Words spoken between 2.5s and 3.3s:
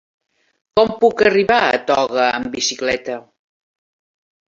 bicicleta?